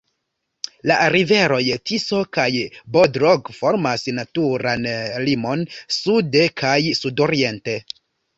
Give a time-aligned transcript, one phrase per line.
[0.91, 2.45] La riveroj Tiso kaj
[2.95, 4.89] Bodrog formas naturan
[5.27, 5.63] limon
[5.99, 7.79] sude kaj sudoriente.